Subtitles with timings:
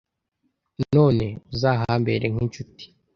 [0.95, 2.85] none uzahambere nk’inshuti’’